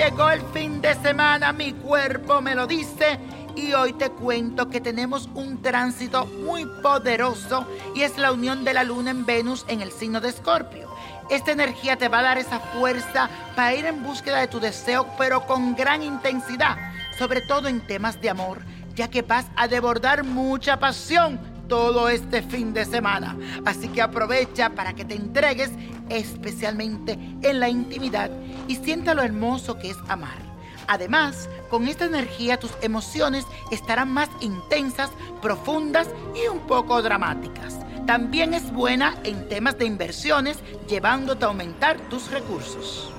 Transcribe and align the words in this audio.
Llegó 0.00 0.30
el 0.30 0.40
fin 0.52 0.80
de 0.80 0.94
semana, 0.94 1.52
mi 1.52 1.72
cuerpo 1.72 2.40
me 2.40 2.54
lo 2.54 2.66
dice. 2.66 3.18
Y 3.54 3.72
hoy 3.74 3.92
te 3.92 4.08
cuento 4.10 4.70
que 4.70 4.80
tenemos 4.80 5.28
un 5.34 5.60
tránsito 5.60 6.26
muy 6.26 6.64
poderoso 6.82 7.66
y 7.94 8.02
es 8.02 8.16
la 8.16 8.32
unión 8.32 8.64
de 8.64 8.72
la 8.72 8.82
luna 8.82 9.10
en 9.10 9.26
Venus 9.26 9.64
en 9.68 9.82
el 9.82 9.92
signo 9.92 10.20
de 10.20 10.30
Escorpio. 10.30 10.88
Esta 11.28 11.52
energía 11.52 11.96
te 11.96 12.08
va 12.08 12.20
a 12.20 12.22
dar 12.22 12.38
esa 12.38 12.60
fuerza 12.60 13.28
para 13.54 13.74
ir 13.74 13.84
en 13.84 14.02
búsqueda 14.02 14.38
de 14.38 14.48
tu 14.48 14.58
deseo, 14.58 15.06
pero 15.18 15.46
con 15.46 15.74
gran 15.74 16.02
intensidad, 16.02 16.76
sobre 17.18 17.42
todo 17.42 17.68
en 17.68 17.86
temas 17.86 18.20
de 18.20 18.30
amor, 18.30 18.60
ya 18.94 19.08
que 19.08 19.22
vas 19.22 19.46
a 19.56 19.68
desbordar 19.68 20.24
mucha 20.24 20.78
pasión 20.78 21.38
todo 21.70 22.08
este 22.08 22.42
fin 22.42 22.74
de 22.74 22.84
semana. 22.84 23.38
Así 23.64 23.88
que 23.88 24.02
aprovecha 24.02 24.70
para 24.70 24.92
que 24.92 25.04
te 25.06 25.14
entregues 25.14 25.70
especialmente 26.10 27.12
en 27.42 27.60
la 27.60 27.68
intimidad 27.68 28.28
y 28.66 28.74
sienta 28.74 29.14
lo 29.14 29.22
hermoso 29.22 29.78
que 29.78 29.90
es 29.90 29.96
amar. 30.08 30.36
Además, 30.88 31.48
con 31.70 31.86
esta 31.86 32.04
energía 32.04 32.58
tus 32.58 32.72
emociones 32.82 33.46
estarán 33.70 34.12
más 34.12 34.28
intensas, 34.40 35.10
profundas 35.40 36.08
y 36.34 36.48
un 36.48 36.58
poco 36.66 37.00
dramáticas. 37.00 37.78
También 38.04 38.52
es 38.54 38.72
buena 38.72 39.16
en 39.22 39.48
temas 39.48 39.78
de 39.78 39.84
inversiones, 39.84 40.58
llevándote 40.88 41.44
a 41.44 41.48
aumentar 41.48 42.00
tus 42.08 42.32
recursos. 42.32 43.12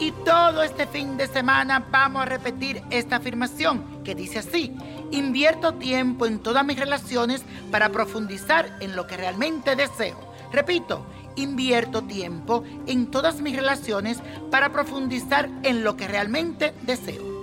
Y 0.00 0.12
todo 0.12 0.62
este 0.62 0.86
fin 0.86 1.16
de 1.16 1.26
semana 1.26 1.84
vamos 1.90 2.22
a 2.22 2.26
repetir 2.26 2.82
esta 2.90 3.16
afirmación 3.16 4.04
que 4.04 4.14
dice 4.14 4.38
así, 4.38 4.72
invierto 5.10 5.74
tiempo 5.74 6.26
en 6.26 6.38
todas 6.38 6.64
mis 6.64 6.78
relaciones 6.78 7.42
para 7.72 7.88
profundizar 7.88 8.76
en 8.80 8.94
lo 8.94 9.08
que 9.08 9.16
realmente 9.16 9.74
deseo. 9.74 10.32
Repito, 10.52 11.04
invierto 11.34 12.02
tiempo 12.02 12.62
en 12.86 13.10
todas 13.10 13.40
mis 13.40 13.56
relaciones 13.56 14.18
para 14.52 14.70
profundizar 14.70 15.50
en 15.64 15.82
lo 15.82 15.96
que 15.96 16.06
realmente 16.06 16.74
deseo. 16.82 17.37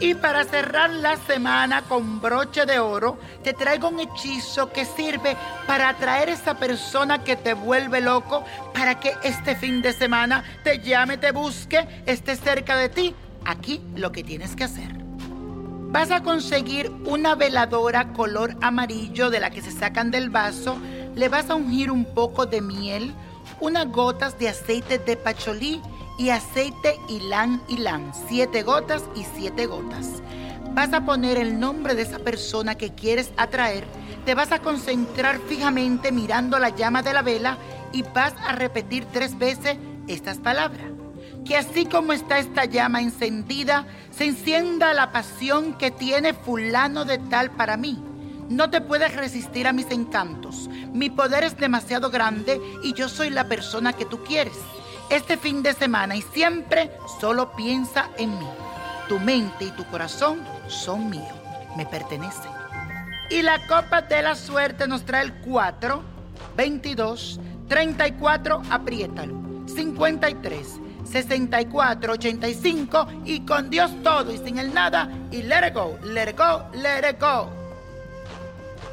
Y 0.00 0.14
para 0.14 0.44
cerrar 0.44 0.88
la 0.90 1.16
semana 1.18 1.82
con 1.82 2.22
broche 2.22 2.64
de 2.64 2.78
oro, 2.78 3.18
te 3.44 3.52
traigo 3.52 3.88
un 3.88 4.00
hechizo 4.00 4.72
que 4.72 4.86
sirve 4.86 5.36
para 5.66 5.90
atraer 5.90 6.30
a 6.30 6.32
esa 6.32 6.54
persona 6.54 7.22
que 7.22 7.36
te 7.36 7.52
vuelve 7.52 8.00
loco, 8.00 8.42
para 8.72 8.98
que 8.98 9.14
este 9.22 9.56
fin 9.56 9.82
de 9.82 9.92
semana 9.92 10.42
te 10.64 10.78
llame, 10.78 11.18
te 11.18 11.32
busque, 11.32 11.86
esté 12.06 12.36
cerca 12.36 12.76
de 12.76 12.88
ti. 12.88 13.14
Aquí 13.44 13.82
lo 13.94 14.10
que 14.10 14.24
tienes 14.24 14.56
que 14.56 14.64
hacer. 14.64 14.90
Vas 15.92 16.10
a 16.10 16.22
conseguir 16.22 16.90
una 17.04 17.34
veladora 17.34 18.12
color 18.14 18.56
amarillo 18.62 19.28
de 19.28 19.40
la 19.40 19.50
que 19.50 19.60
se 19.60 19.72
sacan 19.72 20.10
del 20.10 20.30
vaso 20.30 20.78
le 21.14 21.28
vas 21.28 21.50
a 21.50 21.54
ungir 21.54 21.90
un 21.90 22.04
poco 22.04 22.46
de 22.46 22.60
miel, 22.60 23.12
unas 23.60 23.86
gotas 23.88 24.38
de 24.38 24.48
aceite 24.48 24.98
de 24.98 25.16
pacholí 25.16 25.82
y 26.20 26.28
aceite 26.28 27.00
ylang 27.08 27.62
ylang, 27.66 28.12
siete 28.28 28.62
gotas 28.62 29.02
y 29.14 29.24
siete 29.34 29.64
gotas. 29.64 30.22
Vas 30.74 30.92
a 30.92 31.06
poner 31.06 31.38
el 31.38 31.58
nombre 31.58 31.94
de 31.94 32.02
esa 32.02 32.18
persona 32.18 32.74
que 32.74 32.94
quieres 32.94 33.32
atraer, 33.38 33.86
te 34.26 34.34
vas 34.34 34.52
a 34.52 34.58
concentrar 34.58 35.40
fijamente 35.48 36.12
mirando 36.12 36.58
la 36.58 36.68
llama 36.68 37.00
de 37.02 37.14
la 37.14 37.22
vela 37.22 37.56
y 37.94 38.02
vas 38.02 38.34
a 38.46 38.52
repetir 38.52 39.06
tres 39.06 39.38
veces 39.38 39.78
estas 40.08 40.36
palabras. 40.36 40.90
Que 41.46 41.56
así 41.56 41.86
como 41.86 42.12
está 42.12 42.38
esta 42.38 42.66
llama 42.66 43.00
encendida, 43.00 43.86
se 44.10 44.26
encienda 44.26 44.92
la 44.92 45.12
pasión 45.12 45.72
que 45.78 45.90
tiene 45.90 46.34
fulano 46.34 47.06
de 47.06 47.16
tal 47.16 47.50
para 47.50 47.78
mí 47.78 48.04
no 48.50 48.68
te 48.68 48.80
puedes 48.80 49.14
resistir 49.14 49.68
a 49.68 49.72
mis 49.72 49.92
encantos. 49.92 50.68
Mi 50.92 51.08
poder 51.08 51.44
es 51.44 51.56
demasiado 51.56 52.10
grande 52.10 52.60
y 52.82 52.94
yo 52.94 53.08
soy 53.08 53.30
la 53.30 53.46
persona 53.46 53.92
que 53.92 54.04
tú 54.04 54.24
quieres. 54.24 54.58
Este 55.10 55.36
fin 55.36 55.60
de 55.60 55.74
semana 55.74 56.14
y 56.14 56.22
siempre 56.22 56.92
solo 57.20 57.50
piensa 57.56 58.10
en 58.16 58.30
mí. 58.38 58.46
Tu 59.08 59.18
mente 59.18 59.64
y 59.64 59.70
tu 59.72 59.84
corazón 59.86 60.40
son 60.68 61.10
míos, 61.10 61.26
me 61.76 61.84
pertenecen. 61.84 62.52
Y 63.28 63.42
la 63.42 63.58
copa 63.66 64.02
de 64.02 64.22
la 64.22 64.36
suerte 64.36 64.86
nos 64.86 65.04
trae 65.04 65.24
el 65.24 65.34
4, 65.40 66.02
22, 66.56 67.40
34, 67.68 68.62
apriétalo, 68.70 69.34
53, 69.66 70.80
64, 71.04 72.12
85 72.12 73.06
y 73.24 73.40
con 73.40 73.68
Dios 73.68 73.90
todo 74.04 74.32
y 74.32 74.38
sin 74.38 74.58
el 74.58 74.72
nada 74.72 75.10
y 75.32 75.42
let 75.42 75.66
it 75.66 75.74
go, 75.74 75.98
let 76.04 76.30
it 76.30 76.38
go, 76.38 76.62
let 76.72 77.08
it 77.08 77.20
go. 77.20 77.59